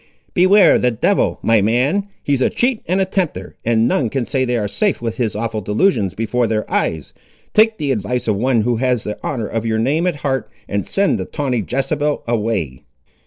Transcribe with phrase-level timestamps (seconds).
[0.33, 2.07] "Beware the devil, my man!
[2.23, 5.35] He's a cheat and a tempter, and none can say they ar' safe with his
[5.35, 7.13] awful delusions before their eyes!
[7.53, 10.87] Take the advice of one who has the honour of your name at heart, and
[10.87, 12.81] send the tawny Jezebel away."